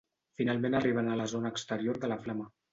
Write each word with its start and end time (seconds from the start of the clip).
Finalment 0.39 0.77
arriben 0.79 1.13
a 1.13 1.19
la 1.21 1.29
zona 1.35 1.53
exterior 1.57 2.03
de 2.07 2.13
la 2.13 2.21
flama. 2.27 2.53